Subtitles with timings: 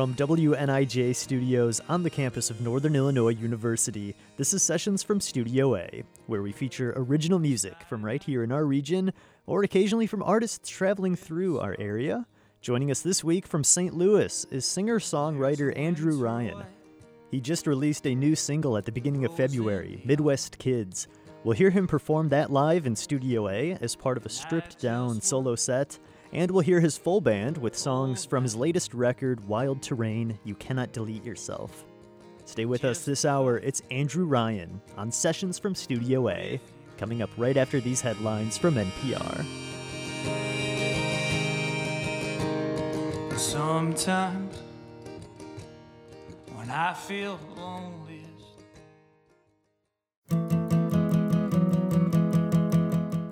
[0.00, 5.76] From WNIJ Studios on the campus of Northern Illinois University, this is Sessions from Studio
[5.76, 9.12] A, where we feature original music from right here in our region,
[9.46, 12.26] or occasionally from artists traveling through our area.
[12.62, 13.92] Joining us this week from St.
[13.92, 16.64] Louis is singer songwriter Andrew Ryan.
[17.30, 21.08] He just released a new single at the beginning of February, Midwest Kids.
[21.44, 25.20] We'll hear him perform that live in Studio A as part of a stripped down
[25.20, 25.98] solo set.
[26.32, 30.54] And we'll hear his full band with songs from his latest record, Wild Terrain You
[30.54, 31.84] Cannot Delete Yourself.
[32.44, 33.58] Stay with us this hour.
[33.58, 36.60] It's Andrew Ryan on Sessions from Studio A,
[36.98, 39.44] coming up right after these headlines from NPR.
[43.36, 44.56] Sometimes
[46.54, 48.30] when I feel loneliest.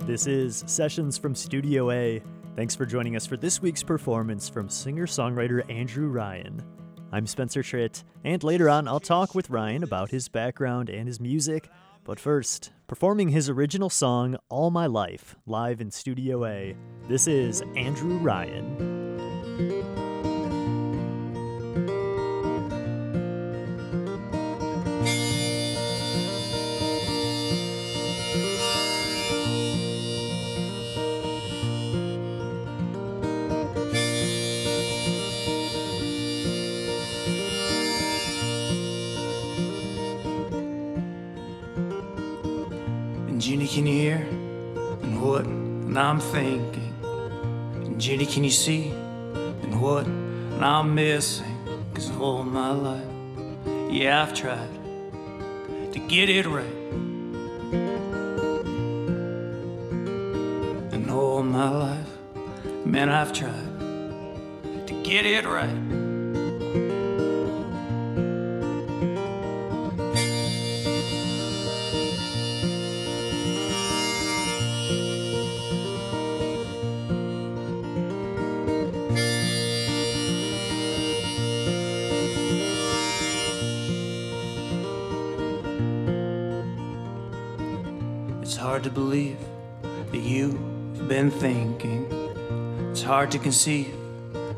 [0.04, 2.20] This is Sessions from Studio A.
[2.58, 6.60] Thanks for joining us for this week's performance from singer songwriter Andrew Ryan.
[7.12, 11.20] I'm Spencer Tritt, and later on I'll talk with Ryan about his background and his
[11.20, 11.70] music.
[12.02, 16.74] But first, performing his original song All My Life live in Studio A,
[17.06, 19.97] this is Andrew Ryan.
[43.40, 44.16] Can you hear?
[44.16, 46.92] And what and I'm thinking?
[47.02, 48.90] And Jenny, can you see?
[48.90, 51.46] And what and I'm missing?
[51.94, 53.04] Cause all my life,
[53.90, 54.72] yeah, I've tried
[55.92, 56.66] to get it right.
[60.92, 62.08] And all my life,
[62.84, 65.87] man, I've tried to get it right.
[93.18, 93.92] Hard to conceive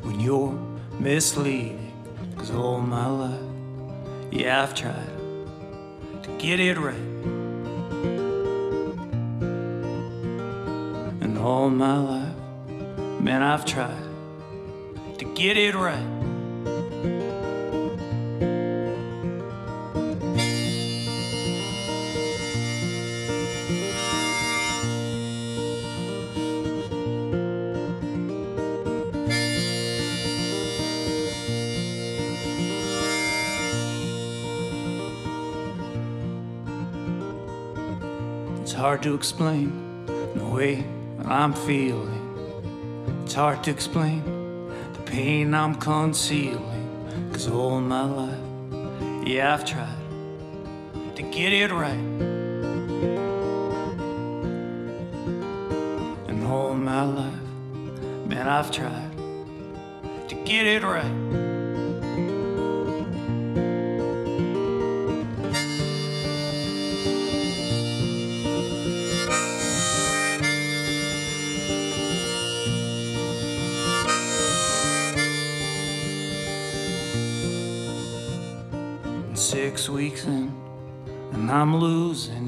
[0.02, 0.52] when you're
[0.98, 1.94] misleading.
[2.36, 3.40] Cause all my life,
[4.30, 5.16] yeah, I've tried
[6.24, 7.06] to get it right.
[11.22, 12.36] And all my life,
[13.18, 14.04] man, I've tried
[15.16, 16.19] to get it right.
[38.72, 40.84] Hard to explain the way
[41.24, 42.20] I'm feeling.
[43.24, 44.22] It's hard to explain
[44.92, 47.30] the pain I'm concealing.
[47.32, 49.96] Cause all my life, yeah, I've tried
[51.16, 52.06] to get it right.
[56.28, 57.46] And all my life,
[58.26, 59.16] man, I've tried
[60.28, 61.39] to get it right.
[81.50, 82.39] I'm losing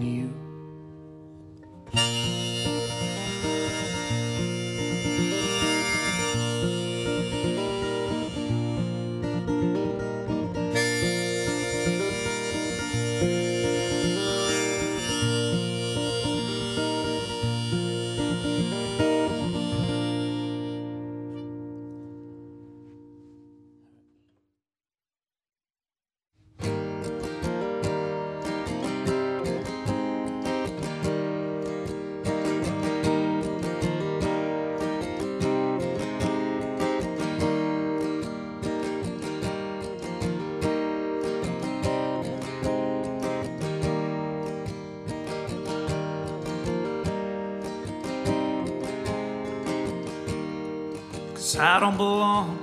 [51.63, 52.59] I don't belong.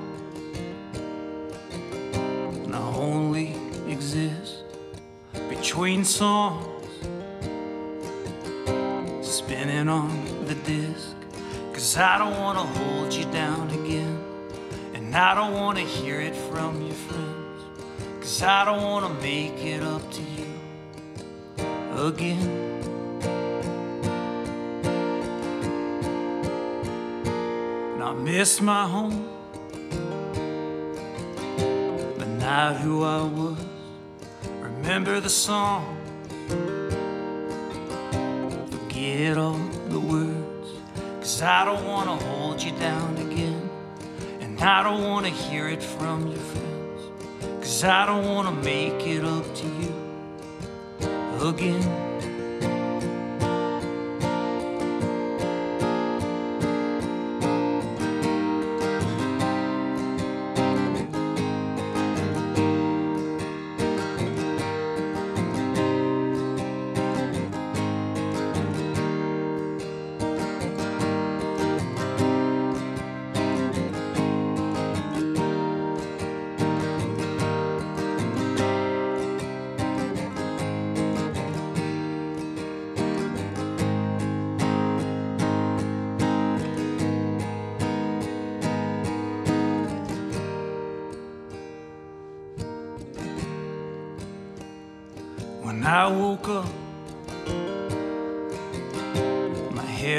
[2.66, 3.56] And I only
[3.88, 4.64] exist
[5.48, 6.66] between songs,
[9.22, 11.16] spinning on the disc.
[11.72, 14.22] Cause I don't wanna hold you down again.
[14.94, 17.64] And I don't want to hear it from your friends,
[18.20, 22.89] cause I don't want to make it up to you again.
[28.24, 29.28] Miss my home,
[32.18, 33.58] but not who I was.
[34.60, 35.98] Remember the song,
[38.72, 40.70] forget all the words,
[41.20, 43.70] cause I don't want to hold you down again.
[44.42, 47.02] And I don't want to hear it from your friends,
[47.62, 52.09] cause I don't want to make it up to you again.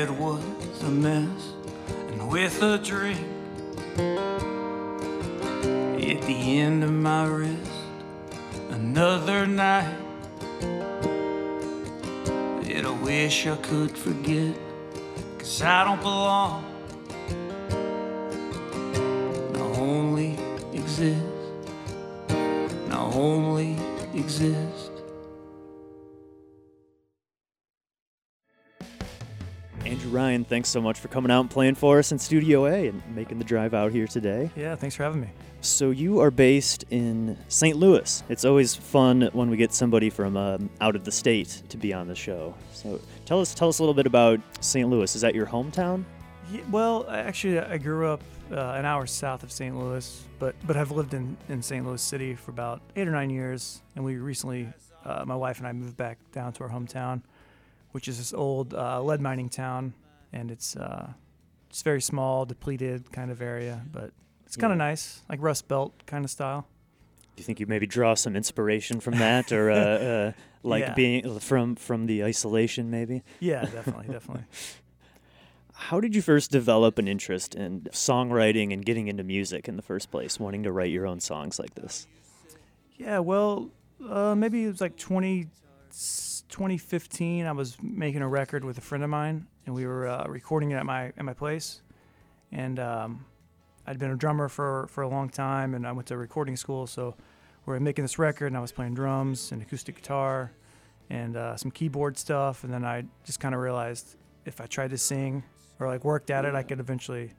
[0.00, 0.42] Head was
[0.82, 1.52] a mess,
[2.08, 3.20] and with a drink
[6.08, 7.70] at the end of my wrist,
[8.70, 9.94] another night
[12.62, 14.56] that I wish I could forget,
[15.38, 16.64] cause I don't belong,
[19.54, 20.38] I only
[20.72, 21.26] exist,
[22.90, 23.76] I only
[24.14, 24.89] exist.
[30.10, 33.02] Ryan, thanks so much for coming out and playing for us in Studio A and
[33.14, 34.50] making the drive out here today.
[34.56, 35.28] Yeah, thanks for having me.
[35.60, 37.76] So you are based in St.
[37.76, 38.22] Louis.
[38.28, 41.92] It's always fun when we get somebody from um, out of the state to be
[41.92, 42.54] on the show.
[42.72, 44.88] So tell us, tell us a little bit about St.
[44.88, 45.14] Louis.
[45.14, 46.04] Is that your hometown?
[46.50, 49.76] Yeah, well, actually, I grew up uh, an hour south of St.
[49.78, 51.86] Louis, but but I've lived in, in St.
[51.86, 54.68] Louis City for about eight or nine years, and we recently,
[55.04, 57.22] uh, my wife and I moved back down to our hometown,
[57.92, 59.94] which is this old uh, lead mining town,
[60.32, 61.12] and it's uh,
[61.68, 64.10] it's very small, depleted kind of area, but
[64.46, 64.74] it's kind Yeah.
[64.74, 66.66] of nice, like Rust Belt kind of style.
[67.36, 70.32] Do you think you maybe draw some inspiration from that, or uh, uh,
[70.62, 70.94] like Yeah.
[70.94, 73.22] being from from the isolation, maybe?
[73.40, 74.44] Yeah, definitely, definitely.
[75.74, 79.82] How did you first develop an interest in songwriting and getting into music in the
[79.82, 82.06] first place, wanting to write your own songs like this?
[82.98, 83.70] Yeah, well,
[84.06, 85.46] uh, maybe it was like 20,
[86.50, 87.46] 2015.
[87.46, 90.72] I was making a record with a friend of mine, and we were uh, recording
[90.72, 91.82] it at my at my place.
[92.52, 93.24] And um,
[93.86, 96.86] I'd been a drummer for for a long time, and I went to recording school,
[96.86, 97.14] so
[97.66, 100.52] we were making this record, and I was playing drums and acoustic guitar,
[101.08, 102.64] and uh, some keyboard stuff.
[102.64, 105.44] And then I just kind of realized if I tried to sing
[105.78, 107.32] or like worked at it, I could eventually,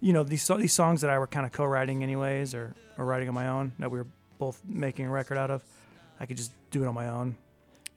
[0.00, 3.28] you know, these these songs that I were kind of co-writing anyways, or or writing
[3.28, 4.08] on my own that we were
[4.38, 5.64] both making a record out of,
[6.20, 7.36] I could just do it on my own,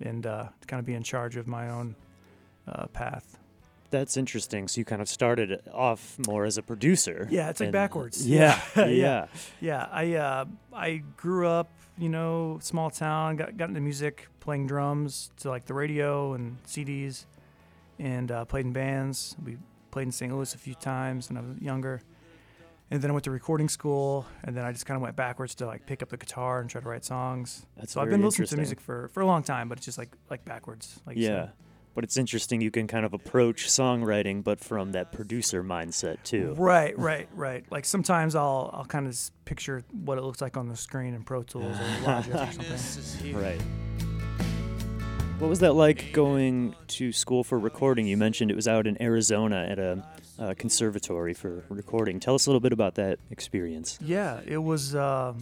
[0.02, 1.96] and uh, kind of be in charge of my own
[2.68, 3.38] uh, path.
[3.92, 4.68] That's interesting.
[4.68, 7.28] So you kind of started off more as a producer.
[7.32, 8.28] Yeah, it's like and- backwards.
[8.28, 8.86] Yeah, Yeah, yeah.
[8.88, 9.26] yeah.
[9.60, 13.38] Yeah, I uh, I grew up, you know, small town.
[13.38, 17.26] Got got into music, playing drums to like the radio and CDs,
[17.98, 19.36] and uh, played in bands.
[19.44, 19.58] We
[19.90, 20.32] played in St.
[20.32, 22.02] Louis a few times when I was younger,
[22.92, 25.56] and then I went to recording school, and then I just kind of went backwards
[25.56, 27.66] to like pick up the guitar and try to write songs.
[27.78, 29.98] That's so I've been listening to music for for a long time, but it's just
[29.98, 31.00] like like backwards.
[31.06, 31.28] Like Yeah.
[31.46, 31.52] said.
[31.96, 36.54] But it's interesting you can kind of approach songwriting, but from that producer mindset too.
[36.58, 37.66] Right, right, right.
[37.72, 41.24] Like sometimes I'll I'll kind of picture what it looks like on the screen in
[41.24, 43.36] Pro Tools or Logic or something.
[43.36, 43.60] Right.
[45.40, 48.06] What was that like going to school for recording?
[48.06, 50.06] You mentioned it was out in Arizona at a,
[50.40, 52.20] uh conservatory for recording.
[52.20, 54.00] Tell us a little bit about that experience.
[54.02, 55.34] Yeah, it was uh,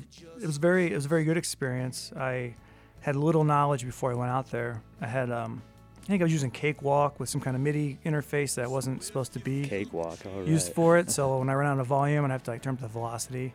[0.42, 2.12] it was very it was a very good experience.
[2.18, 2.56] I
[3.02, 4.82] had little knowledge before I went out there.
[5.00, 5.62] I had um,
[6.04, 9.34] I think I was using Cakewalk with some kind of MIDI interface that wasn't supposed
[9.34, 10.48] to be Cakewalk, all right.
[10.48, 11.12] used for it.
[11.18, 13.54] So when I ran out of volume, I'd have to like turn up the velocity,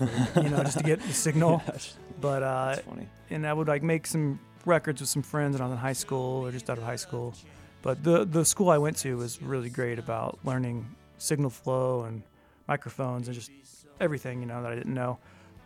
[0.00, 1.62] you know, just to get the signal.
[2.20, 2.76] But uh,
[3.30, 5.92] and I would like make some records with some friends when I was in high
[5.92, 7.34] school or just out of high school.
[7.86, 10.84] But the the school I went to was really great about learning
[11.18, 12.24] signal flow and
[12.66, 13.48] microphones and just
[14.00, 15.18] everything you know that I didn't know.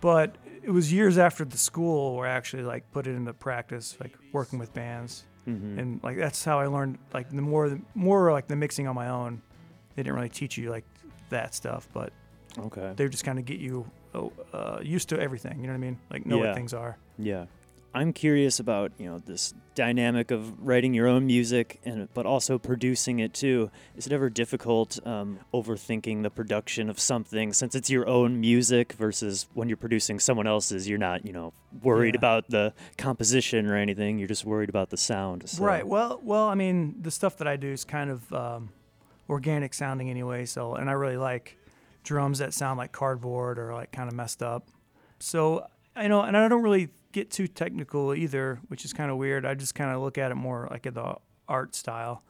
[0.02, 3.96] But it was years after the school where I actually like put it into practice,
[4.00, 5.78] like working with bands, Mhm.
[5.78, 8.94] and like that's how I learned like the more the more like the mixing on
[8.94, 9.40] my own.
[9.94, 10.84] They didn't really teach you like
[11.30, 12.12] that stuff, but
[12.58, 12.92] Okay.
[12.96, 15.56] They just kind of get you oh, uh, used to everything.
[15.60, 15.98] You know what I mean?
[16.10, 16.46] Like know Yeah.
[16.48, 16.98] what things are.
[17.16, 17.46] Yeah.
[17.92, 22.58] I'm curious about, you know, this dynamic of writing your own music and but also
[22.58, 23.70] producing it too.
[23.96, 28.92] Is it ever difficult um, overthinking the production of something since it's your own music
[28.92, 32.20] versus when you're producing someone else's, you're not, you know, worried Yeah.
[32.20, 34.18] about the composition or anything.
[34.18, 35.48] You're just worried about the sound.
[35.48, 35.64] So.
[35.64, 35.86] Right.
[35.86, 38.68] Well, well, I mean, the stuff that I do is kind of um,
[39.28, 40.46] organic sounding anyway.
[40.46, 41.56] So, and I really like
[42.04, 44.68] drums that sound like cardboard or like kind of messed up.
[45.18, 45.66] So,
[45.96, 49.44] I know, and I don't really get too technical either, which is kind of weird.
[49.46, 51.14] I just kind of look at it more like at the
[51.48, 52.22] art style.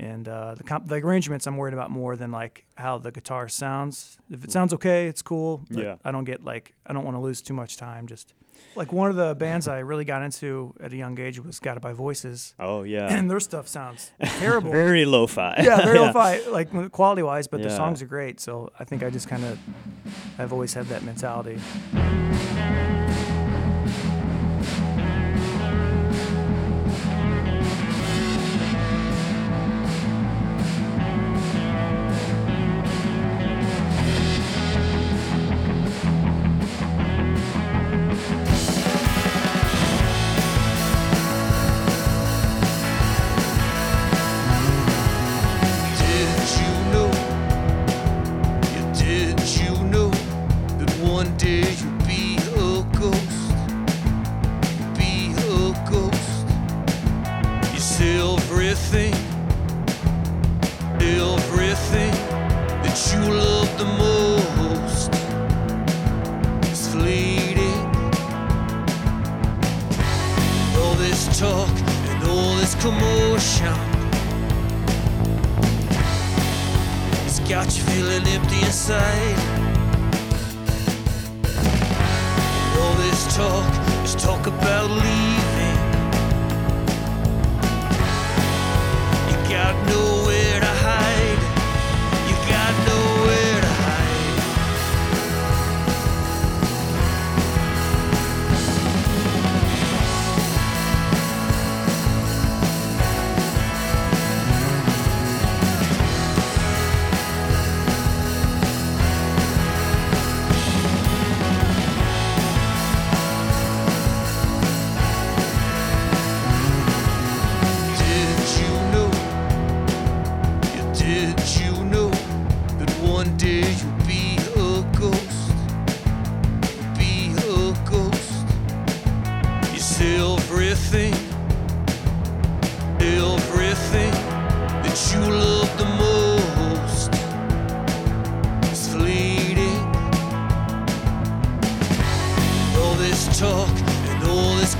[0.00, 3.48] And uh, the comp- the arrangements I'm worried about more than like how the guitar
[3.48, 4.16] sounds.
[4.30, 5.64] If it sounds okay, it's cool.
[5.70, 5.96] Yeah.
[6.04, 8.06] I don't get like I don't want to lose too much time.
[8.06, 8.32] Just
[8.76, 11.82] like one of the bands I really got into at a young age was Guided
[11.82, 13.12] by Voices Oh yeah.
[13.12, 14.70] and their stuff sounds terrible.
[14.84, 15.56] Very lo-fi.
[15.64, 17.76] yeah, very lo-fi, like quality wise, but the Yeah.
[17.76, 18.38] songs are great.
[18.40, 19.58] So I think I just kind of,
[20.38, 21.58] I've always had that mentality.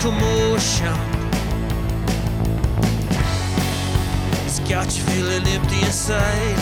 [0.01, 0.95] Commotion.
[4.47, 6.59] It's got you feeling empty inside.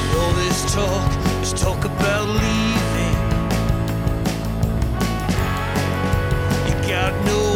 [0.00, 3.16] And all this talk is talk about leaving.
[6.66, 7.55] You got nowhere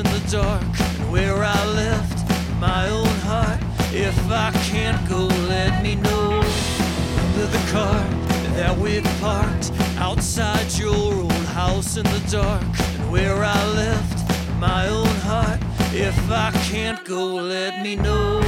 [0.00, 2.18] in the dark, and where I left
[2.58, 3.60] my own heart.
[3.92, 6.42] If I can't go, let me know.
[7.16, 8.00] Remember the car
[8.56, 14.18] that we parked outside your old house in the dark, and where I left
[14.58, 15.60] my own heart.
[15.92, 18.40] If I can't go, let me know.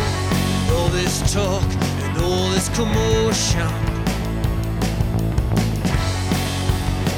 [0.75, 1.69] All this talk
[2.05, 3.69] and all this commotion.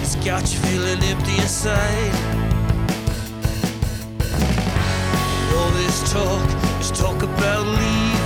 [0.02, 2.33] It's got you feeling empty inside.
[5.74, 8.23] This talk is talk about leaving.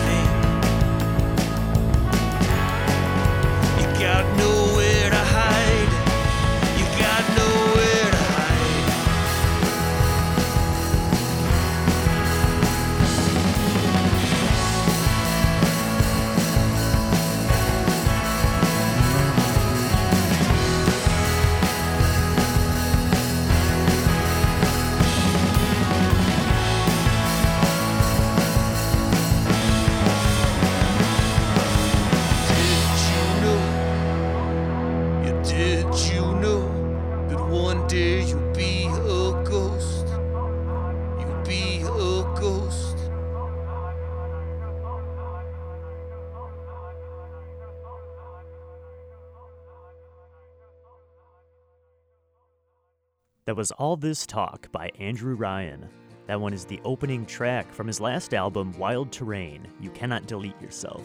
[53.59, 55.89] Was All This Talk by Andrew Ryan.
[56.29, 60.63] That one is the opening track from his last album, Wild Terrain You Cannot Delete
[60.63, 61.03] Yourself.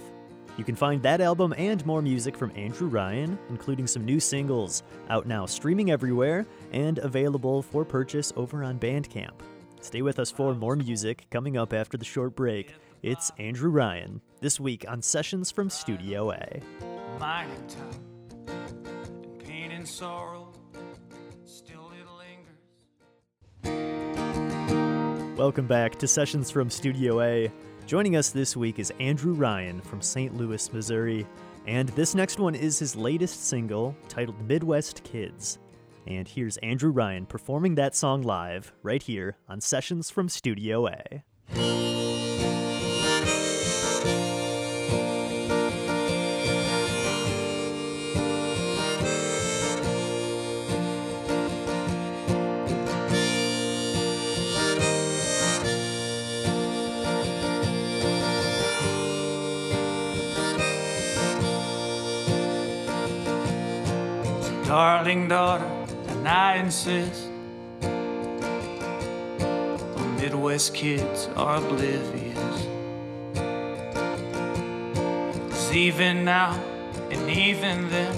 [0.59, 4.83] You can find that album and more music from Andrew Ryan, including some new singles,
[5.09, 9.39] out now streaming everywhere and available for purchase over on Bandcamp.
[9.81, 12.75] Stay with us for more music coming up after the short break.
[13.01, 16.61] It's Andrew Ryan, this week on Sessions from Studio A.
[25.35, 27.51] Welcome back to Sessions from Studio A.
[27.87, 30.37] Joining us this week is Andrew Ryan from St.
[30.37, 31.25] Louis, Missouri.
[31.65, 35.57] And this next one is his latest single titled Midwest Kids.
[36.05, 41.92] And here's Andrew Ryan performing that song live right here on Sessions from Studio A.
[64.73, 65.69] Darling daughter,
[66.07, 67.29] and I insist.
[67.79, 67.89] the
[70.17, 72.65] Midwest kids are oblivious.
[75.51, 76.59] Cause even now,
[77.11, 78.15] and even then,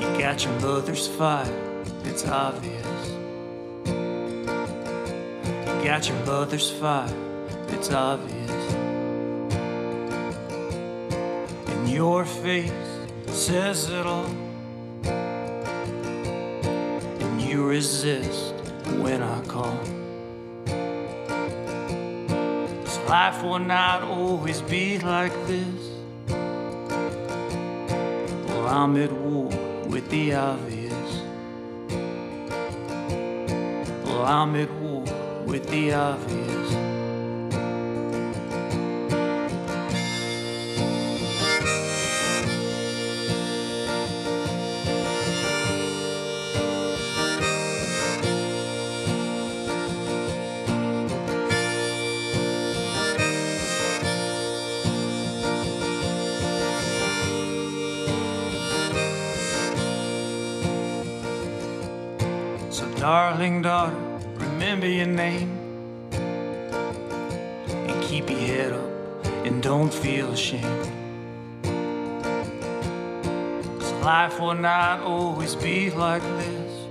[0.00, 3.10] you got your mother's fire, it's obvious.
[5.66, 7.12] You got your mother's fire,
[7.70, 8.72] it's obvious.
[11.66, 12.85] And your face
[13.36, 14.24] says it all.
[17.20, 18.54] And you resist
[18.98, 19.78] when I call.
[22.84, 25.90] Cause life will not always be like this.
[28.48, 29.50] Well, I'm at war
[29.86, 31.20] with the obvious.
[34.04, 35.04] Well, I'm at war
[35.44, 36.45] with the obvious.
[62.98, 63.94] Darling daughter,
[64.36, 65.50] remember your name
[66.12, 70.64] and keep your head up and don't feel ashamed.
[73.78, 76.86] Cause life will not always be like this.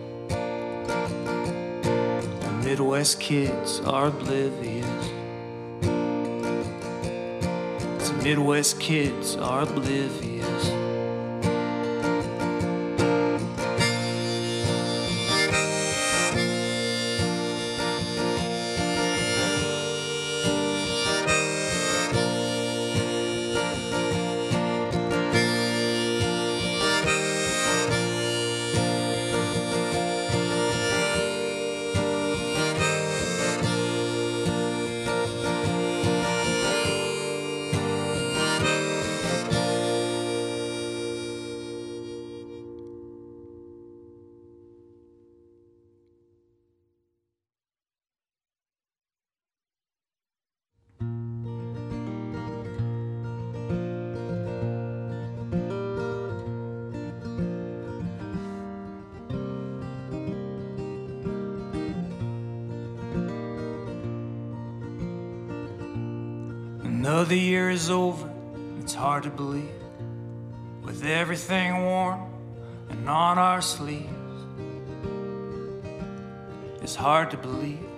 [2.39, 5.09] The Midwest kids are oblivious.
[7.97, 10.34] Cause Midwest kids are oblivious.
[69.25, 69.81] To believe.
[70.83, 72.31] With everything warm
[72.89, 74.07] and on our sleeves,
[76.81, 77.89] it's hard to believe.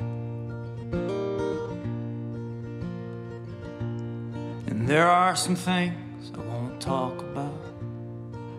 [4.68, 7.62] And there are some things I won't talk about.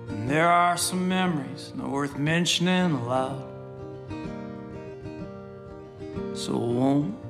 [0.09, 3.49] And there are some memories not worth mentioning aloud.
[6.35, 7.28] So won't.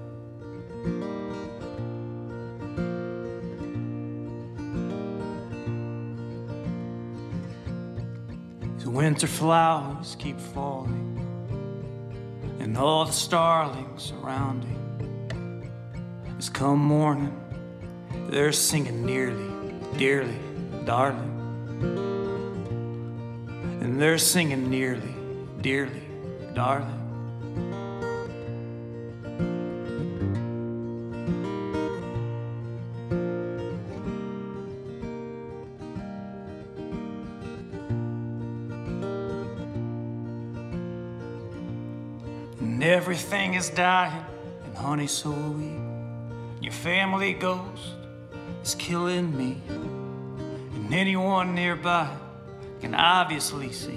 [9.08, 11.16] Winter flowers keep falling,
[12.60, 14.76] and all the starlings surrounding.
[16.36, 17.34] As come morning,
[18.28, 19.48] they're singing nearly,
[19.96, 20.38] dearly,
[20.84, 21.34] darling.
[23.80, 25.14] And they're singing nearly,
[25.62, 26.06] dearly,
[26.52, 26.97] darling.
[43.18, 44.24] Everything is dying,
[44.64, 45.72] and honey, so are we.
[46.60, 47.96] Your family ghost
[48.62, 52.08] is killing me, and anyone nearby
[52.80, 53.96] can obviously see.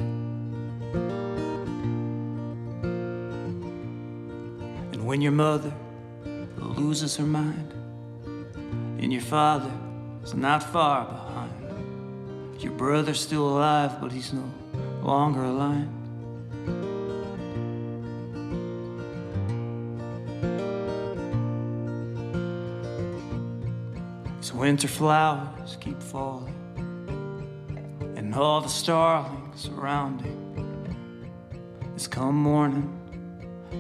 [4.91, 5.71] And when your mother
[6.57, 7.71] loses her mind,
[8.97, 9.71] and your father
[10.23, 14.51] is not far behind, your brother's still alive, but he's no
[15.03, 16.00] longer alive.
[24.41, 26.55] As winter flowers keep falling,
[28.17, 30.35] and all the starlings surrounding.
[31.95, 32.89] As come morning,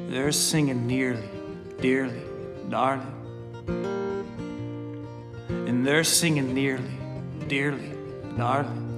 [0.07, 1.27] they're singing nearly,
[1.79, 2.21] dearly,
[2.69, 3.17] darling.
[5.49, 6.95] And they're singing nearly,
[7.47, 7.93] dearly,
[8.37, 8.90] darling.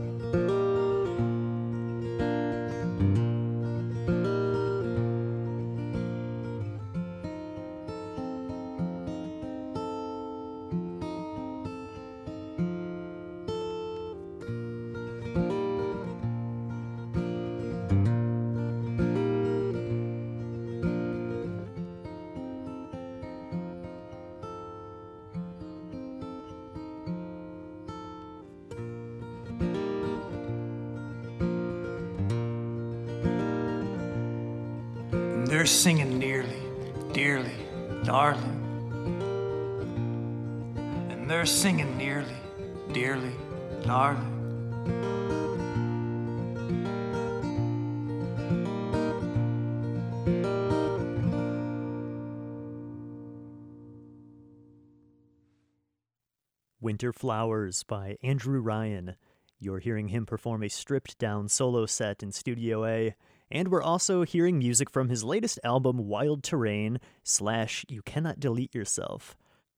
[57.03, 59.17] Winter Flowers by Andrew Ryan.
[59.59, 63.13] You're hearing him perform a stripped down solo set in Studio A,
[63.51, 68.73] and we're also hearing music from his latest album, Wild Terrain slash You Cannot Delete
[68.73, 69.35] Yourself.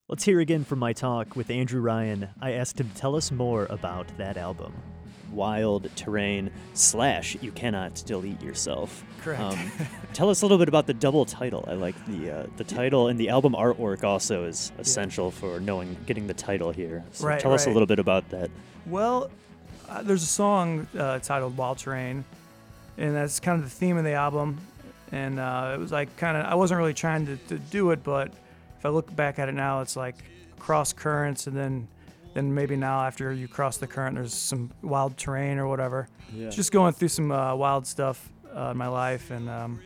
[0.07, 2.29] Let's hear again from my talk with Andrew Ryan.
[2.39, 4.75] I asked him to tell us more about that album.
[5.31, 9.03] Wild terrain slash you cannot delete yourself.
[9.21, 9.41] Correct.
[9.41, 9.71] Um,
[10.13, 11.65] tell us a little bit about the double title.
[11.67, 15.97] I like the uh, the title and the album artwork also is essential for knowing
[16.05, 17.03] getting the title here.
[17.11, 18.49] So Right, tell us a little bit about that.
[18.85, 19.29] Well,
[19.89, 22.23] uh, there's a song uh, titled Wild Terrain,
[22.97, 24.59] and that's kind of the theme of the album.
[25.11, 28.03] And uh, it was like kind of, I wasn't really trying to, to do it,
[28.03, 28.29] but
[28.77, 30.15] if I look back at it now, it's like
[30.59, 31.87] cross currents, and then
[32.35, 36.07] then maybe now after you cross the current, there's some wild terrain or whatever.
[36.31, 36.49] Yeah.
[36.51, 39.79] Just going through some uh, wild stuff uh, in my life, and um,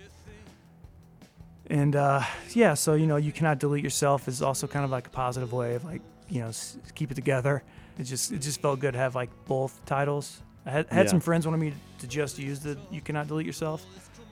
[1.67, 5.07] and uh, yeah, so you know, you cannot delete yourself is also kind of like
[5.07, 7.63] a positive way of like you know s- keep it together.
[7.97, 10.41] It just it just felt good to have like both titles.
[10.65, 11.11] I had, had Yeah.
[11.11, 13.85] some friends wanted me to just use the "You cannot delete yourself,"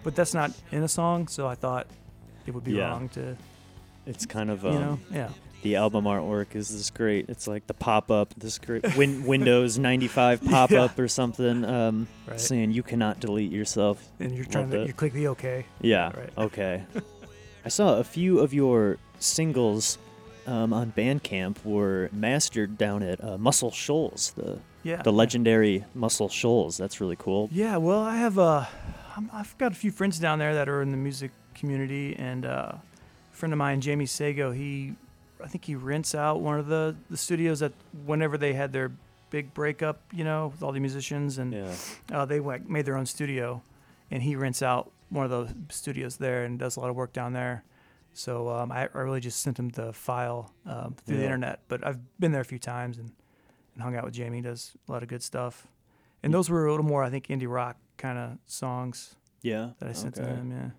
[0.04, 1.88] but that's not in a song, so I thought
[2.46, 2.90] it would be Yeah.
[2.90, 3.36] wrong to
[4.06, 5.30] It's kind of you um, know yeah
[5.68, 7.28] the album artwork is this great.
[7.28, 12.08] It's like the pop up, this great win- Windows 95 pop up or something um,
[12.26, 12.40] Right.
[12.40, 14.02] saying you cannot delete yourself.
[14.22, 15.66] and you're trying to you click the OK.
[15.82, 16.12] Yeah.
[16.18, 16.30] Right.
[16.38, 16.84] Okay.
[17.66, 19.98] I saw a few of your singles
[20.46, 25.02] um, on Bandcamp were mastered down at uh, Muscle Shoals, the Yeah.
[25.02, 26.78] the legendary Muscle Shoals.
[26.78, 27.50] That's really cool.
[27.52, 28.66] Yeah, well, I have uh,
[29.18, 32.46] I'm- I've got a few friends down there that are in the music community, and
[32.46, 32.82] uh, a
[33.34, 34.94] friend of mine, Jamie Sago, he,
[35.44, 37.74] I think he rents out one of the the studios that
[38.06, 38.92] whenever they had their
[39.30, 41.76] big breakup, you know, with all the musicians, and Yeah.
[42.12, 43.62] uh, they like made their own studio,
[44.10, 47.14] and he rents out one of those studios there and does a lot of work
[47.14, 47.64] down there.
[48.14, 51.86] So um, I, I really just sent him the file um, through the internet, but
[51.86, 53.12] I've been there a few times and,
[53.76, 54.38] and hung out with Jamie.
[54.38, 55.68] He does a lot of good stuff,
[56.24, 56.34] and Mm.
[56.36, 59.72] those were a little more, I think, indie rock kind of songs Yeah.
[59.80, 60.28] that I sent okay.
[60.28, 60.52] to him.
[60.52, 60.70] Yeah,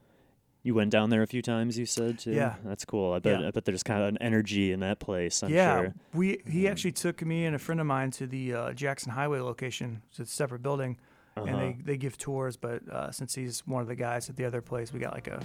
[0.69, 1.79] You went down there a few times.
[1.79, 2.33] You said too.
[2.33, 2.57] Yeah.
[2.63, 3.15] That's cool.
[3.15, 3.41] I bet.
[3.41, 3.49] Yeah.
[3.49, 5.43] I bet there's kind of an energy in that place.
[5.43, 5.79] I'm yeah.
[5.81, 5.95] sure.
[6.13, 9.41] We he actually took me and a friend of mine to the uh, Jackson Highway
[9.41, 10.03] location.
[10.11, 10.99] It's a separate building,
[11.37, 11.59] and Uh-huh.
[11.59, 12.59] they, they give tours.
[12.59, 15.29] But uh, since he's one of the guys at the other place, we got like
[15.29, 15.41] a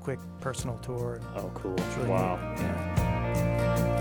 [0.00, 1.20] quick personal tour.
[1.36, 1.76] Oh, cool.
[1.98, 2.34] Really wow.
[2.56, 2.60] neat.
[2.62, 3.92] Yeah.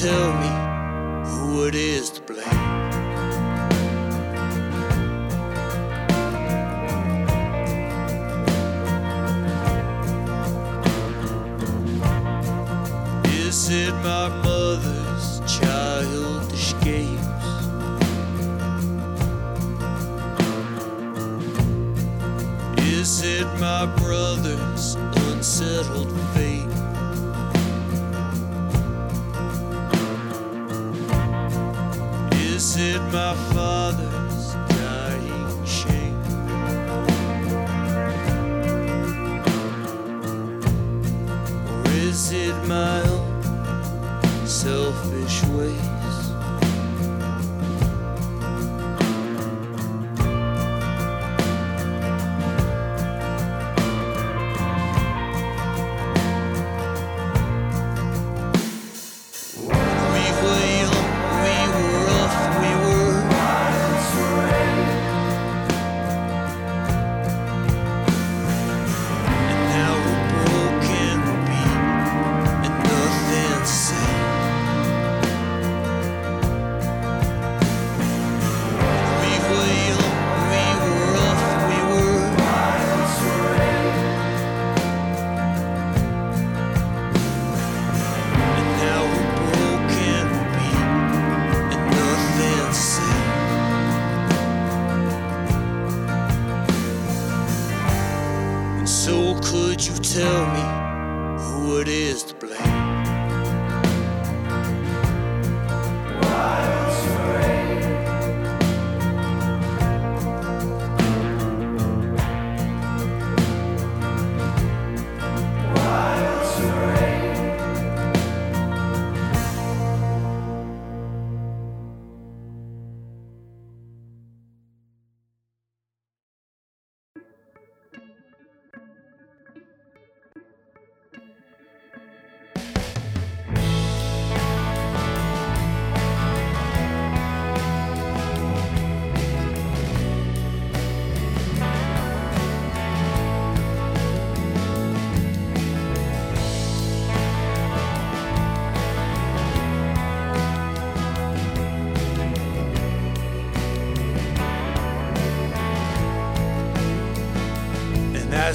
[0.00, 0.67] Tell me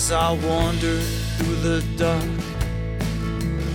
[0.03, 0.99] as I wander
[1.37, 2.23] through the dark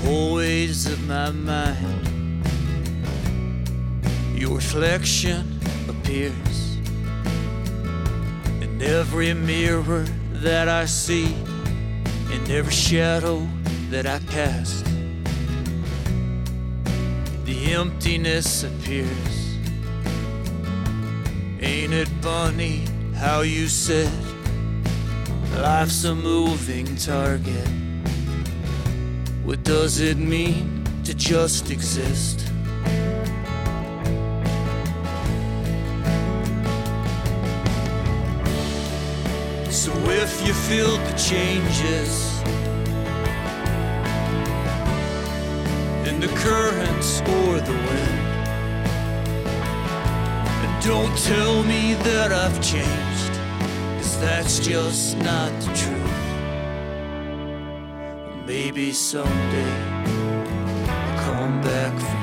[0.03, 2.45] hallways of my mind,
[4.35, 6.77] your reflection appears
[8.61, 10.05] in every mirror
[10.45, 11.33] that I see,
[12.31, 13.49] in every shadow
[13.89, 14.85] that I cast.
[17.47, 19.57] The emptiness appears.
[21.63, 24.38] Ain't it funny how you said?
[25.63, 27.69] Life's a moving target.
[29.43, 32.47] What does it mean to just exist?
[39.69, 42.41] So if you feel the changes
[46.09, 48.19] in the currents or the wind,
[50.63, 53.08] and don't tell me that I've changed.
[54.21, 56.27] That's just not the truth.
[58.47, 59.73] Maybe someday
[60.89, 62.19] I'll come back for you.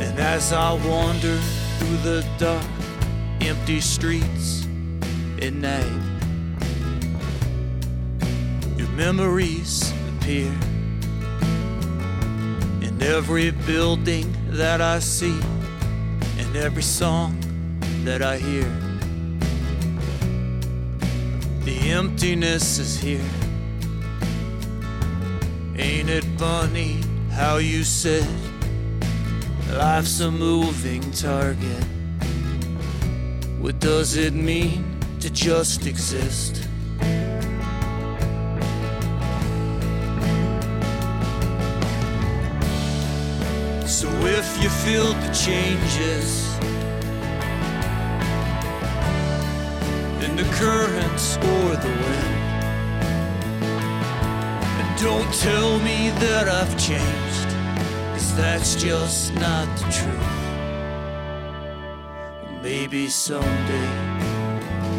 [0.00, 1.38] And as I wander
[1.78, 2.66] through the dark,
[3.40, 4.66] empty streets
[5.40, 6.03] at night,
[8.96, 10.52] memories appear
[12.80, 15.36] in every building that I see,
[16.38, 17.36] in every song
[18.04, 18.70] that I hear.
[21.64, 23.30] The emptiness is here.
[25.76, 27.00] Ain't it funny
[27.32, 28.28] how you said
[29.72, 31.84] life's a moving target?
[33.58, 34.84] What does it mean
[35.18, 36.68] to just exist?
[43.94, 46.52] So if you feel the changes
[50.20, 52.42] in the currents or the wind,
[54.78, 57.48] and don't tell me that I've changed,
[58.14, 60.40] cause that's just not the truth.
[62.62, 63.90] Maybe someday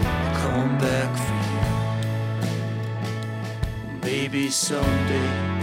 [0.05, 1.35] I'll come back for
[3.91, 3.99] you.
[4.01, 5.54] Maybe someday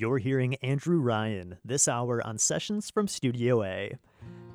[0.00, 3.92] You're hearing Andrew Ryan this hour on Sessions from Studio A.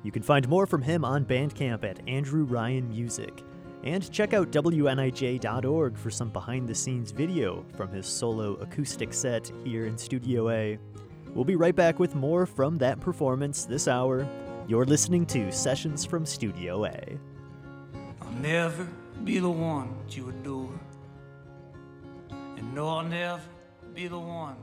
[0.02, 3.44] You can find more from him on Bandcamp at Andrew Ryan Music.
[3.84, 9.52] And check out WNIJ.org for some behind the scenes video from his solo acoustic set
[9.62, 10.80] here in Studio A.
[11.32, 14.26] We'll be right back with more from that performance this hour.
[14.66, 17.18] You're listening to Sessions from Studio A.
[18.20, 18.84] I'll never
[19.22, 20.80] be the one you adore.
[22.30, 23.42] And no, I'll never
[23.94, 24.56] be the one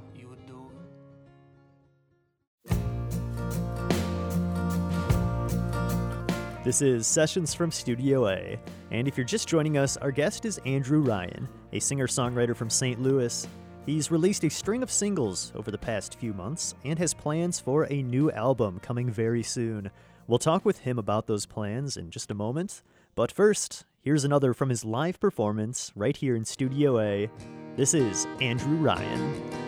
[6.64, 8.58] This is Sessions from Studio A,
[8.90, 12.70] and if you're just joining us, our guest is Andrew Ryan, a singer songwriter from
[12.70, 13.02] St.
[13.02, 13.46] Louis.
[13.86, 17.86] He's released a string of singles over the past few months and has plans for
[17.92, 19.92] a new album coming very soon.
[20.28, 22.82] We'll talk with him about those plans in just a moment,
[23.14, 27.30] but first, here's another from his live performance right here in Studio A.
[27.76, 29.63] This is Andrew Ryan.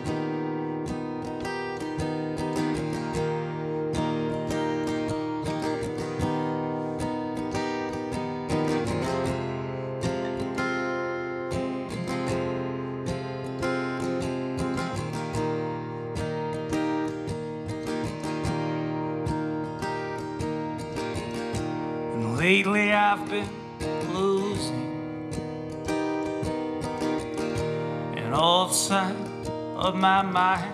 [30.56, 30.72] Mind.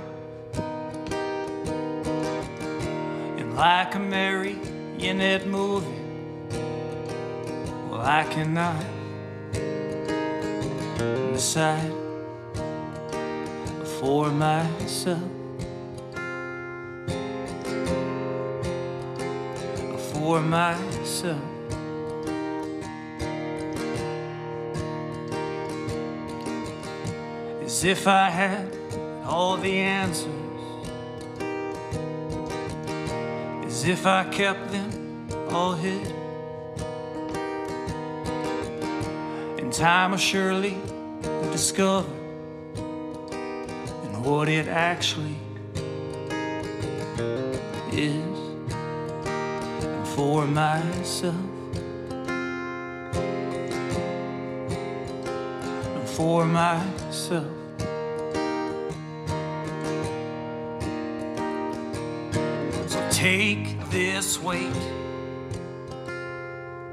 [3.39, 5.87] And like a marionette movie,
[7.91, 8.85] well, I cannot
[11.33, 11.93] decide
[13.99, 15.23] for myself.
[20.13, 21.41] For myself.
[27.65, 28.82] As if I had
[29.33, 30.27] all the answers.
[33.65, 36.07] As if I kept them all hid.
[39.59, 40.77] In time will surely
[41.51, 42.13] discover
[44.05, 45.39] and what it actually
[47.91, 48.39] is
[50.15, 51.35] for myself.
[55.97, 57.62] And for myself.
[63.23, 64.83] Take this weight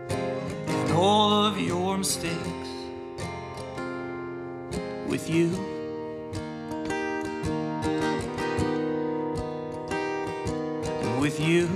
[0.09, 2.69] and all of your mistakes
[5.07, 5.47] with you.
[11.01, 11.67] And with you.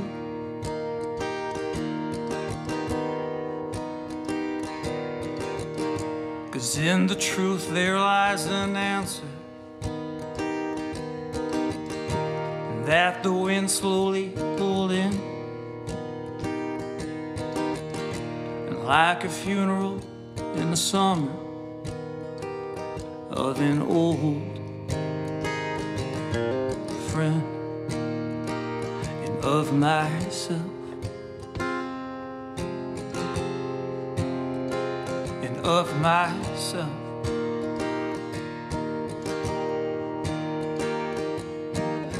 [6.51, 9.32] Cause in the truth there lies an answer
[18.83, 20.01] like a funeral
[20.55, 21.31] in the summer
[23.29, 24.41] of an old
[27.09, 27.41] friend
[29.23, 30.61] and of myself.
[35.43, 36.89] and of myself.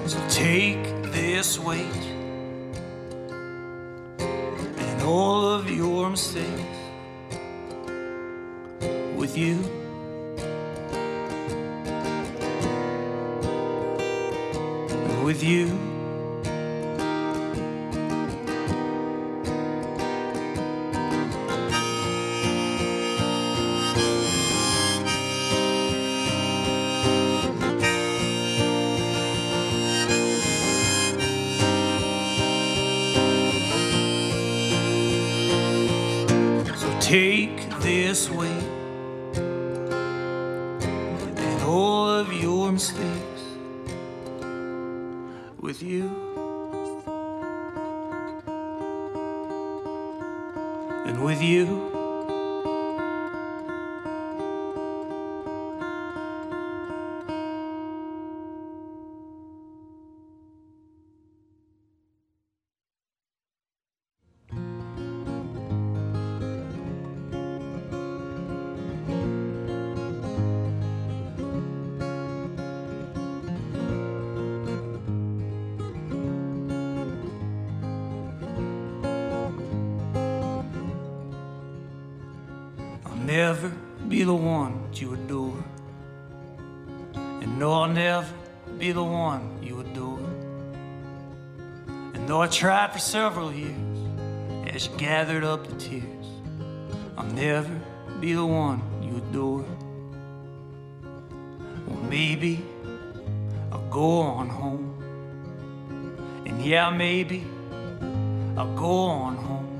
[0.07, 2.12] So take this weight
[5.03, 6.79] all of your mistakes
[9.15, 9.59] with you.
[15.23, 15.92] With you.
[83.33, 83.69] Never
[84.09, 85.63] be the one you adore.
[87.15, 88.31] And no, I'll never
[88.77, 90.19] be the one you adore.
[92.13, 93.97] And though I tried for several years
[94.67, 96.27] as you gathered up the tears,
[97.17, 97.75] I'll never
[98.19, 99.65] be the one you adore.
[101.87, 102.63] Well, maybe
[103.71, 104.93] I'll go on home.
[106.45, 107.45] And yeah, maybe
[108.55, 109.71] I'll go on home.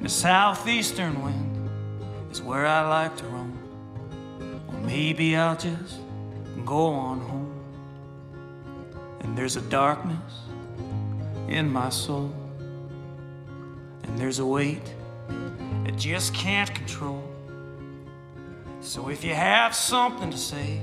[0.00, 1.45] The southeastern wind
[2.42, 3.58] where I like to roam.
[4.68, 5.98] Or maybe I'll just
[6.64, 7.52] go on home.
[9.20, 10.32] And there's a darkness
[11.48, 12.32] in my soul.
[14.02, 14.94] And there's a weight
[15.86, 17.22] I just can't control.
[18.80, 20.80] So if you have something to say,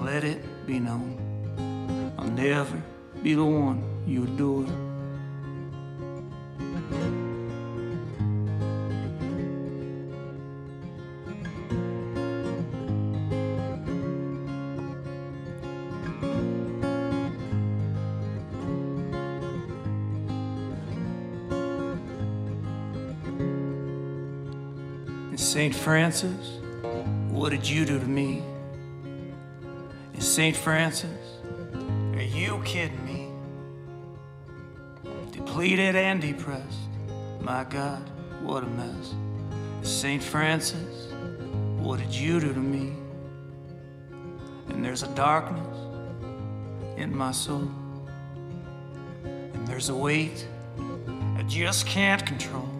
[0.00, 2.14] let it be known.
[2.18, 2.82] I'll never
[3.22, 4.87] be the one you adore.
[25.68, 25.82] St.
[25.82, 26.60] Francis,
[27.28, 28.42] what did you do to me?
[30.14, 30.56] And St.
[30.56, 31.42] Francis,
[32.14, 33.28] are you kidding me?
[35.30, 36.88] Depleted and depressed,
[37.42, 38.00] my God,
[38.40, 39.14] what a mess.
[39.82, 40.22] St.
[40.22, 41.12] Francis,
[41.76, 42.94] what did you do to me?
[44.70, 45.76] And there's a darkness
[46.96, 47.70] in my soul,
[49.22, 50.48] and there's a weight
[51.36, 52.77] I just can't control.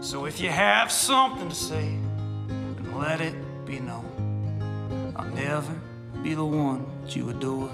[0.00, 1.98] So if you have something to say,
[2.46, 3.34] then let it
[3.66, 5.12] be known.
[5.16, 5.74] I'll never
[6.22, 7.68] be the one that you adore.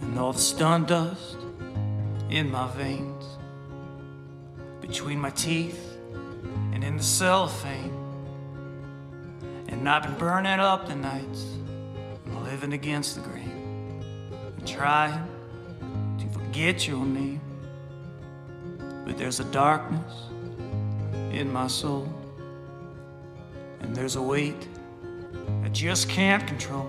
[0.00, 1.36] And all the stun dust
[2.30, 3.13] in my veins
[4.94, 5.98] between my teeth
[6.72, 7.92] and in the cellophane.
[9.66, 11.46] And I've been burning up the nights
[12.44, 14.04] living against the grain,
[14.64, 15.26] trying
[16.20, 17.40] to forget your name.
[19.04, 20.14] But there's a darkness
[21.32, 22.08] in my soul,
[23.80, 24.68] and there's a weight
[25.64, 26.88] I just can't control.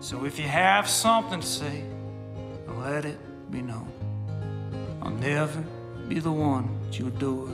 [0.00, 1.84] So if you have something to say,
[2.78, 3.18] let it
[3.50, 3.92] be known.
[5.02, 5.62] I'll never
[6.10, 7.48] be the one that you adore.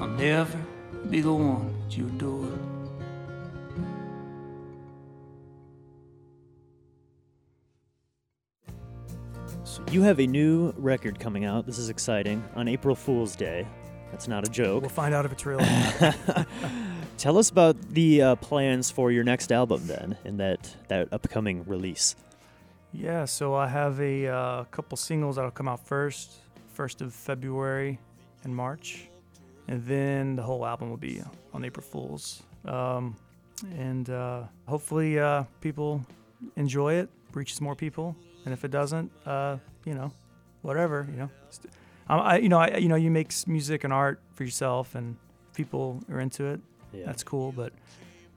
[0.00, 0.58] I'll never
[1.10, 2.48] be the one that you adore.
[9.64, 11.66] So you have a new record coming out.
[11.66, 13.66] This is exciting on April Fool's Day.
[14.10, 14.80] That's not a joke.
[14.80, 15.58] We'll find out if it's real.
[17.18, 21.64] Tell us about the uh, plans for your next album then, and that that upcoming
[21.66, 22.16] release.
[22.94, 26.30] Yeah, so I have a uh, couple singles that'll come out first,
[26.72, 27.98] first of February
[28.44, 29.08] and March,
[29.68, 31.20] and then the whole album will be
[31.52, 32.42] on April Fools.
[32.64, 33.16] Um,
[33.76, 36.04] and uh, hopefully, uh, people
[36.56, 38.14] enjoy it, reaches more people,
[38.44, 40.12] and if it doesn't, uh, you know,
[40.62, 41.30] whatever, you know.
[42.08, 45.16] I, I, you know, I, you know, you make music and art for yourself, and
[45.54, 46.60] people are into it,
[46.92, 47.06] Yeah.
[47.06, 47.52] that's cool.
[47.52, 47.72] But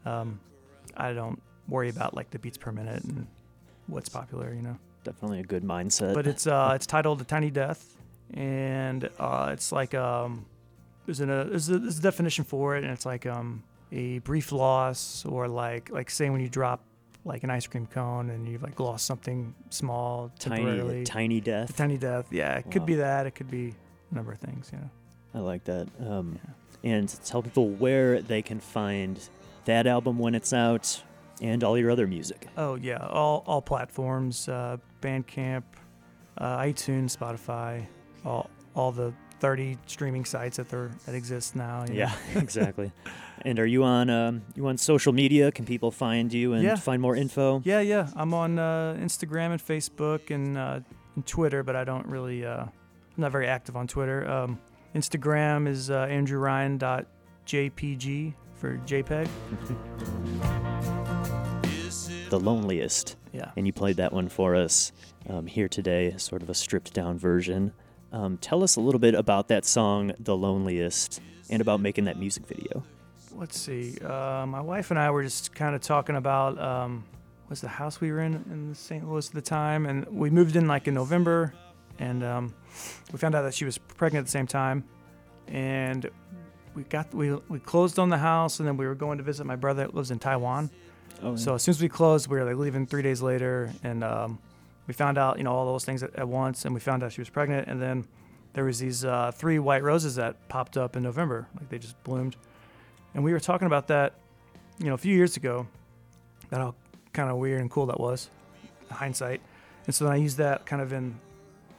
[0.05, 0.39] um,
[0.95, 3.27] I don't worry about like the beats per minute and
[3.87, 4.77] what's popular, you know.
[5.03, 6.13] definitely a good mindset.
[6.13, 7.95] but it's uh it's titled "The Tiny Death,"
[8.33, 10.45] and uh, it's like um
[11.05, 14.19] there's an, a there's a, there's a definition for it, and it's like um a
[14.19, 16.81] brief loss or like like say when you drop
[17.25, 21.03] like an ice cream cone and you've like lost something small tiny, temporarily.
[21.03, 21.75] tiny A death.
[21.75, 22.25] tiny death.
[22.31, 23.25] Yeah, it could be that.
[23.25, 23.73] It could be
[24.11, 24.69] a number of things.
[24.71, 24.89] You know.
[25.33, 25.87] I like that.
[25.99, 26.39] Um,
[26.83, 29.19] And tell people where they can find
[29.65, 31.03] that album when it's out
[31.41, 32.47] and all your other music.
[32.57, 35.63] Oh yeah, all all platforms, uh, Bandcamp,
[36.37, 37.85] uh, iTunes, Spotify,
[38.25, 41.85] all all the 30 streaming sites that there that exist now.
[41.91, 42.91] Yeah, exactly.
[43.43, 45.51] and are you on um, you on social media?
[45.51, 46.75] Can people find you and Yeah.
[46.75, 47.61] find more info?
[47.63, 48.09] Yeah, yeah.
[48.15, 50.79] I'm on uh, Instagram and Facebook and, uh,
[51.15, 52.43] and Twitter, but I don't really.
[52.45, 52.71] Uh, I'm
[53.21, 54.27] not very active on Twitter.
[54.29, 54.59] Um,
[54.95, 59.27] Instagram is uh, andrewryan.jpg for JPEG.
[62.29, 63.15] The loneliest.
[63.33, 63.51] Yeah.
[63.55, 64.91] and you played that one for us
[65.29, 67.71] um, here today, sort of a stripped down version.
[68.11, 72.17] Um, tell us a little bit about that song, The Loneliest, and about making that
[72.17, 72.83] music video.
[73.35, 73.97] Let's see.
[73.99, 77.03] Uh, my wife and I were just kind of talking about um,
[77.49, 79.07] was the house we were in in St.
[79.07, 81.53] Louis at the time, and we moved in like in November,
[81.99, 82.55] and um,
[83.11, 84.83] we found out that she was pregnant at the same time,
[85.47, 86.09] and
[86.73, 89.45] we got we we closed on the house, and then we were going to visit
[89.45, 90.71] my brother that lives in Taiwan.
[91.23, 94.03] Oh, So as soon as we closed, we were like leaving three days later, and
[94.03, 94.39] um,
[94.87, 97.11] we found out, you know, all those things at, at once, and we found out
[97.11, 98.05] she was pregnant, and then
[98.53, 102.01] there was these uh, three white roses that popped up in November, like they just
[102.03, 102.35] bloomed,
[103.13, 104.13] and we were talking about that,
[104.79, 105.67] you know, a few years ago,
[106.49, 106.75] that how
[107.13, 108.29] kind of weird and cool that was,
[108.91, 109.41] hindsight,
[109.85, 111.19] and so then I used that kind of in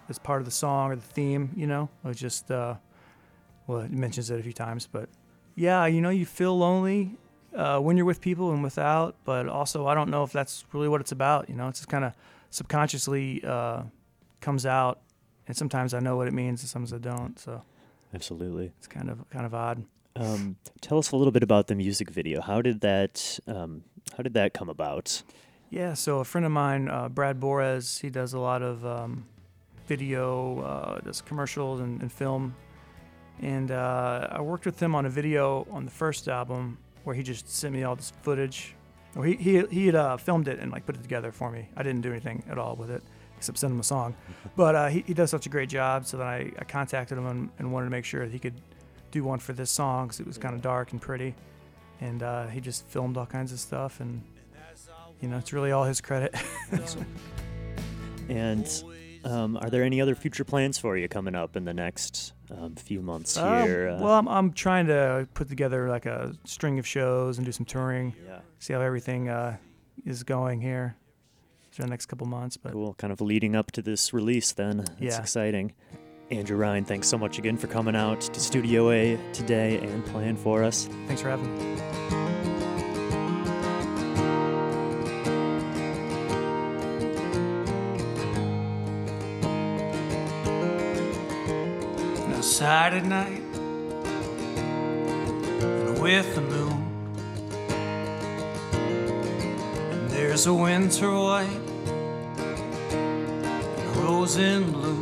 [0.09, 2.75] as part of the song or the theme, you know, it just, uh,
[3.67, 5.09] well, it mentions it a few times, but
[5.55, 7.17] yeah, you know, you feel lonely
[7.55, 10.89] uh, when you're with people and without, but also I don't know if that's really
[10.89, 11.49] what it's about.
[11.49, 12.13] You know, it's just kind of
[12.51, 13.83] subconsciously uh,
[14.41, 15.01] comes out,
[15.47, 17.39] and sometimes I know what it means, and sometimes I don't.
[17.39, 17.63] So
[18.15, 18.73] absolutely.
[18.79, 19.85] it's kind of kind of odd.
[20.17, 22.41] Um, tell us a little bit about the music video.
[22.41, 23.85] How did that um,
[24.17, 25.23] How did that come about?
[25.71, 25.95] Yeah.
[25.95, 29.27] So a friend of mine, uh, Brad Borez, he does a lot of um,
[29.87, 32.55] video, uh, does commercials and, and film,
[33.41, 36.79] and uh, I worked with him on a video on the first album
[37.09, 38.75] where he just sent me all this footage.
[39.17, 41.67] Or he he he had uh, filmed it and like put it together for me.
[41.75, 43.03] I didn't do anything at all with it
[43.39, 44.15] except send him a song,
[44.57, 46.05] but uh, he he does such a great job.
[46.05, 48.61] So then I, I contacted him and, and wanted to make sure that he could
[49.11, 51.35] do one for this song because it was kind of dark and pretty,
[52.03, 54.23] and uh, he just filmed all kinds of stuff and
[55.23, 56.35] you know it's really all his credit.
[58.29, 58.67] And
[59.25, 62.75] um, are there any other future plans for you coming up in the next um,
[62.77, 63.89] few months Uh, here?
[63.91, 67.53] Uh, well, I'm, I'm trying to put together like a string of shows and do
[67.53, 69.57] some touring, yeah, see how everything uh,
[70.05, 70.97] is going here
[71.71, 72.57] for the next couple months.
[72.57, 72.95] But cool.
[72.95, 74.79] Kind of leading up to this release, then.
[74.79, 75.21] That's Yeah.
[75.21, 75.73] exciting.
[76.31, 80.37] Andrew Ryan, thanks so much again for coming out to Studio A today and playing
[80.37, 80.87] for us.
[81.07, 82.18] thanks for having me.
[92.61, 93.43] Outside at night
[95.63, 96.83] and with the moon.
[99.93, 101.47] And there's a winter white
[102.91, 105.01] and a rose in blue.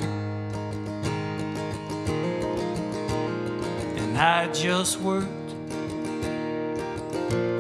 [3.96, 5.54] And I just worked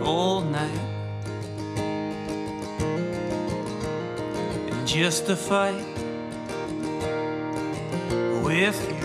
[0.04, 0.80] all night
[4.68, 5.86] and just to fight
[8.44, 8.95] with you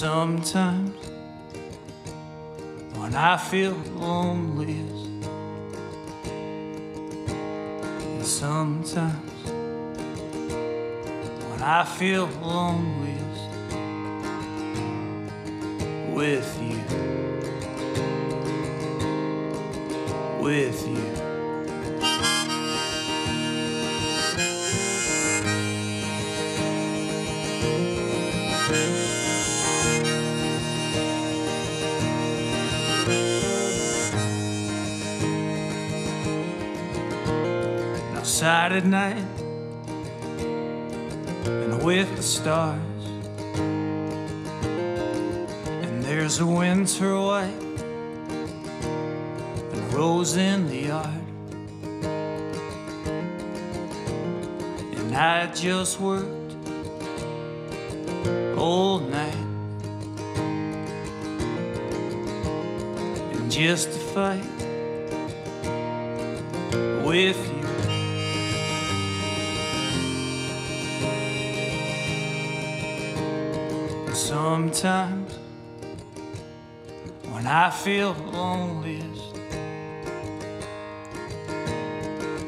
[0.00, 0.96] sometimes
[2.96, 5.26] when I feel loneliest,
[8.00, 9.50] and sometimes
[11.50, 13.09] when I feel loneliest
[38.50, 39.24] at night
[41.46, 42.80] and with the stars.
[45.84, 47.62] And there's a winter white
[49.72, 51.26] and rose in the yard.
[54.98, 56.52] And I just worked
[58.58, 59.34] all night.
[63.32, 64.59] And just to fight
[74.80, 75.38] Sometimes
[77.28, 79.36] when I feel loneliest,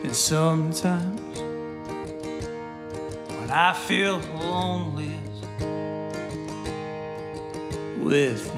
[0.03, 1.41] and sometimes
[3.29, 5.45] when I feel loneliest
[7.99, 8.52] with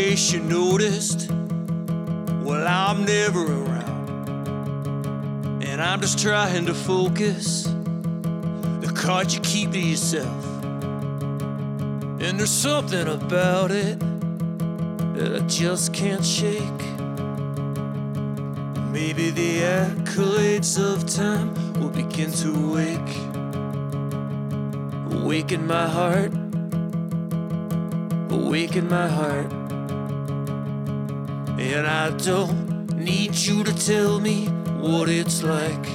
[0.00, 1.30] case you noticed,
[2.42, 4.32] well, I'm never around.
[5.62, 7.64] And I'm just trying to focus
[8.80, 10.44] the cards you keep to yourself.
[12.22, 13.98] And there's something about it
[15.16, 16.82] that I just can't shake.
[18.96, 23.14] Maybe the accolades of time will begin to wake.
[25.12, 26.32] Awaken my heart
[28.30, 29.59] awaken my heart.
[31.72, 34.46] And I don't need you to tell me
[34.80, 35.86] what it's like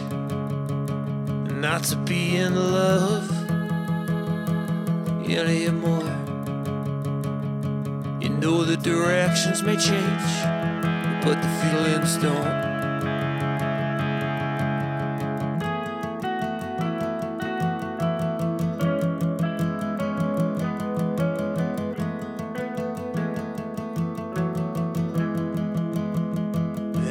[1.51, 3.29] not to be in love
[5.29, 6.15] anymore.
[8.21, 10.25] You know the directions may change,
[11.25, 12.64] but the feelings don't.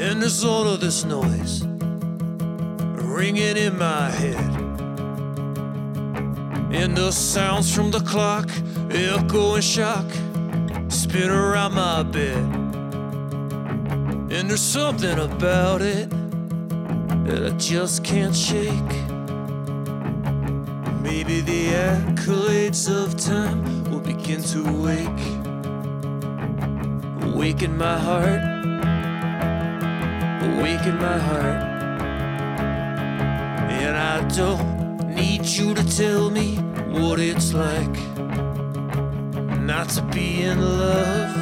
[0.04, 1.62] And there's all of this noise
[3.02, 4.36] ringing in my head.
[6.70, 8.50] And the sounds from the clock
[8.90, 10.04] echo and shock
[10.88, 12.36] spin around my bed.
[14.30, 16.10] And there's something about it
[17.24, 18.94] that I just can't shake.
[21.00, 25.24] Maybe the accolades of time will begin to wake.
[27.22, 28.53] Awaken my heart
[30.44, 31.62] awaken my heart.
[33.70, 36.56] And I don't need you to tell me
[36.88, 37.96] what it's like
[39.60, 41.36] not to be in love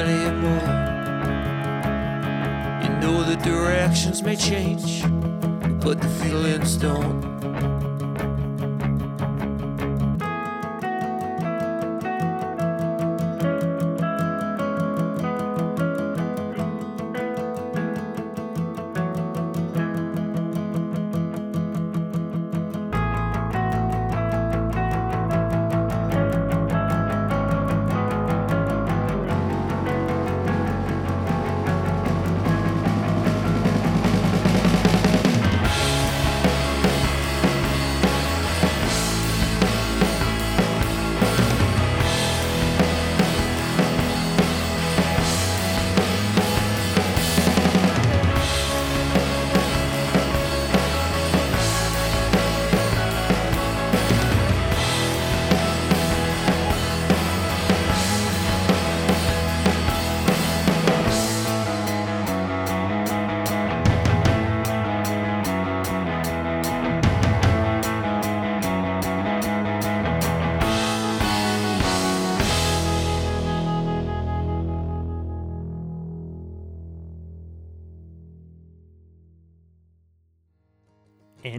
[0.00, 0.68] anymore.
[2.82, 5.02] You know the directions may change,
[5.80, 7.37] but the feelings don't.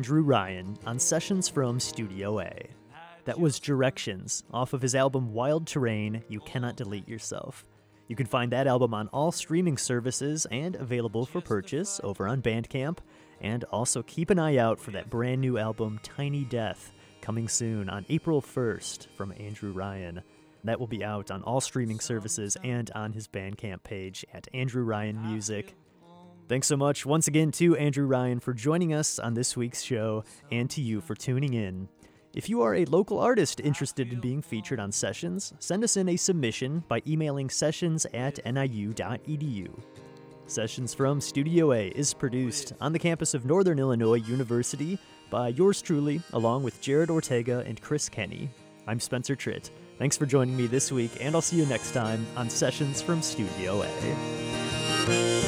[0.09, 2.51] Andrew Ryan on Sessions from Studio A.
[3.25, 7.63] That was Directions off of his album Wild Terrain You Cannot Delete Yourself.
[8.07, 12.41] You can find that album on all streaming services and available for purchase over on
[12.41, 12.97] Bandcamp.
[13.39, 16.91] And also keep an eye out for that brand new album Tiny Death
[17.21, 20.23] coming soon on April 1st from Andrew Ryan.
[20.63, 24.81] That will be out on all streaming services and on his Bandcamp page at Andrew
[24.81, 25.75] Ryan Music.
[26.49, 30.23] Thanks so much once again to Andrew Ryan for joining us on this week's show
[30.51, 31.87] and to you for tuning in.
[32.33, 36.09] If you are a local artist interested in being featured on Sessions, send us in
[36.09, 39.69] a submission by emailing sessions at niu.edu.
[40.47, 44.97] Sessions from Studio A is produced on the campus of Northern Illinois University
[45.29, 48.49] by yours truly, along with Jared Ortega and Chris Kenny.
[48.87, 49.69] I'm Spencer Tritt.
[49.99, 53.21] Thanks for joining me this week, and I'll see you next time on Sessions from
[53.21, 55.38] Studio A.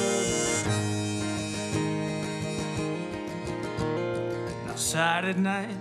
[4.82, 5.78] Outside at night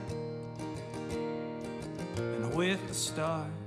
[2.19, 3.60] and with the stars